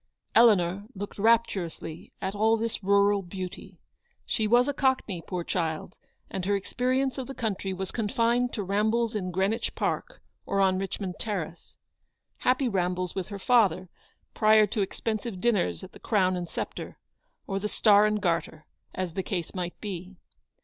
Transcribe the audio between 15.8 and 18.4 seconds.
at the Crown and Sceptre, or the Star and